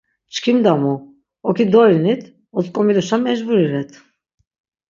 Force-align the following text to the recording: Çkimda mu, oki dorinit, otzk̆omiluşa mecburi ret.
Çkimda 0.33 0.73
mu, 0.81 0.93
oki 1.49 1.63
dorinit, 1.73 2.23
otzk̆omiluşa 2.57 3.17
mecburi 3.25 3.67
ret. 3.73 3.91